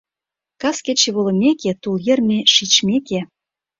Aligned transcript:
Кас 0.61 0.77
кече 0.85 1.09
волымеке, 1.15 1.71
тул 1.81 1.95
йыр 2.05 2.19
ме 2.27 2.37
шичмеке 2.53 3.19